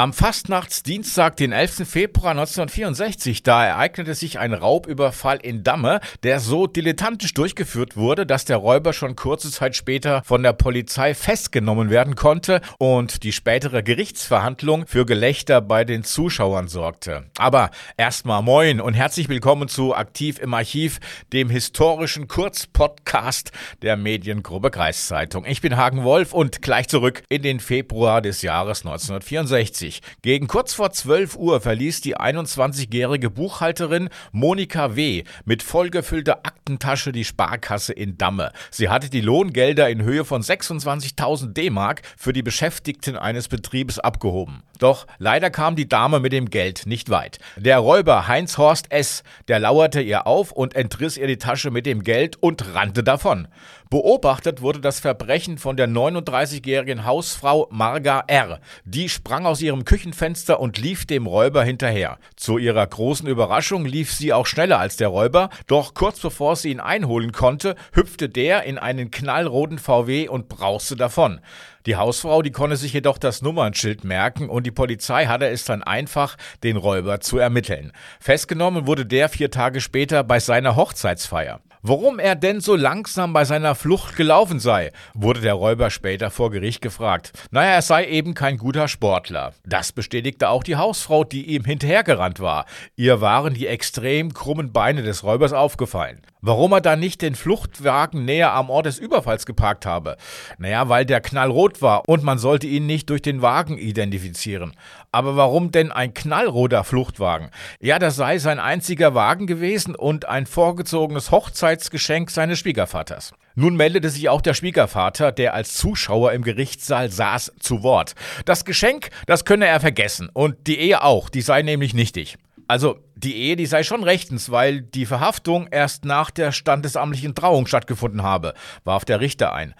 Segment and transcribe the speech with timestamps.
[0.00, 1.78] Am Fastnachtsdienstag, den 11.
[1.78, 8.44] Februar 1964, da ereignete sich ein Raubüberfall in Damme, der so dilettantisch durchgeführt wurde, dass
[8.44, 13.82] der Räuber schon kurze Zeit später von der Polizei festgenommen werden konnte und die spätere
[13.82, 17.24] Gerichtsverhandlung für Gelächter bei den Zuschauern sorgte.
[17.36, 21.00] Aber erstmal moin und herzlich willkommen zu Aktiv im Archiv,
[21.32, 23.50] dem historischen Kurzpodcast
[23.82, 25.44] der Mediengruppe Kreiszeitung.
[25.44, 29.87] Ich bin Hagen Wolf und gleich zurück in den Februar des Jahres 1964.
[29.88, 30.02] 1990.
[30.22, 35.24] Gegen kurz vor 12 Uhr verließ die 21-jährige Buchhalterin Monika W.
[35.44, 38.52] mit vollgefüllter Aktentasche die Sparkasse in Damme.
[38.70, 44.62] Sie hatte die Lohngelder in Höhe von 26.000 D-Mark für die Beschäftigten eines Betriebes abgehoben.
[44.78, 47.38] Doch leider kam die Dame mit dem Geld nicht weit.
[47.56, 51.86] Der Räuber Heinz Horst S., der lauerte ihr auf und entriss ihr die Tasche mit
[51.86, 53.48] dem Geld und rannte davon.
[53.90, 58.60] Beobachtet wurde das Verbrechen von der 39-jährigen Hausfrau Marga R.
[58.84, 62.18] Die sprang aus ihrem Küchenfenster und lief dem Räuber hinterher.
[62.36, 66.70] Zu ihrer großen Überraschung lief sie auch schneller als der Räuber, doch kurz bevor sie
[66.70, 71.40] ihn einholen konnte, hüpfte der in einen knallroten VW und brauste davon.
[71.86, 75.82] Die Hausfrau, die konnte sich jedoch das Nummernschild merken und die Polizei hatte es dann
[75.82, 77.92] einfach, den Räuber zu ermitteln.
[78.20, 81.62] Festgenommen wurde der vier Tage später bei seiner Hochzeitsfeier.
[81.88, 86.50] Warum er denn so langsam bei seiner Flucht gelaufen sei, wurde der Räuber später vor
[86.50, 87.32] Gericht gefragt.
[87.50, 89.54] Naja, er sei eben kein guter Sportler.
[89.64, 92.66] Das bestätigte auch die Hausfrau, die ihm hinterhergerannt war.
[92.96, 96.20] Ihr waren die extrem krummen Beine des Räubers aufgefallen.
[96.40, 100.16] Warum er dann nicht den Fluchtwagen näher am Ort des Überfalls geparkt habe?
[100.58, 104.74] Naja, weil der knallrot war und man sollte ihn nicht durch den Wagen identifizieren.
[105.10, 107.50] Aber warum denn ein knallroter Fluchtwagen?
[107.80, 113.32] Ja, das sei sein einziger Wagen gewesen und ein vorgezogenes Hochzeitsgeschenk seines Schwiegervaters.
[113.56, 118.14] Nun meldete sich auch der Schwiegervater, der als Zuschauer im Gerichtssaal saß, zu Wort.
[118.44, 122.38] Das Geschenk, das könne er vergessen und die Ehe auch, die sei nämlich nichtig.
[122.68, 127.66] Also die Ehe, die sei schon rechtens, weil die Verhaftung erst nach der standesamtlichen Trauung
[127.66, 128.52] stattgefunden habe,
[128.84, 129.74] warf der Richter ein.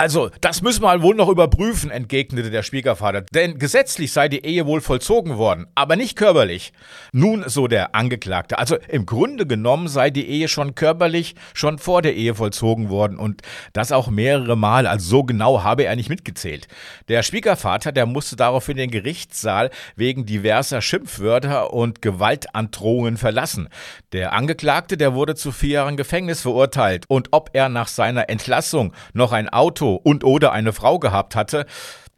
[0.00, 4.64] Also, das müssen wir wohl noch überprüfen, entgegnete der Schwiegervater, denn gesetzlich sei die Ehe
[4.64, 6.72] wohl vollzogen worden, aber nicht körperlich.
[7.12, 12.00] Nun, so der Angeklagte, also im Grunde genommen sei die Ehe schon körperlich schon vor
[12.00, 13.42] der Ehe vollzogen worden und
[13.74, 16.66] das auch mehrere Mal, also so genau habe er nicht mitgezählt.
[17.08, 23.68] Der Schwiegervater, der musste daraufhin den Gerichtssaal wegen diverser Schimpfwörter und Gewaltandrohungen verlassen.
[24.12, 28.94] Der Angeklagte, der wurde zu vier Jahren Gefängnis verurteilt und ob er nach seiner Entlassung
[29.12, 29.50] noch ein
[29.96, 31.66] Und oder eine Frau gehabt hatte,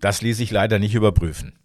[0.00, 1.58] das ließ sich leider nicht überprüfen.